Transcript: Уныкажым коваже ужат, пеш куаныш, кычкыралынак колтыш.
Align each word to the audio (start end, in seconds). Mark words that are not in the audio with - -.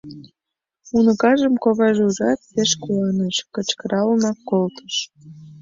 Уныкажым 0.95 1.53
коваже 1.63 2.03
ужат, 2.09 2.39
пеш 2.53 2.71
куаныш, 2.83 3.37
кычкыралынак 3.53 4.37
колтыш. 4.49 4.95